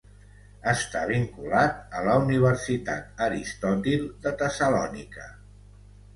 [0.69, 5.29] Està vinculat a la Universitat Aristòtil de Tessalònica.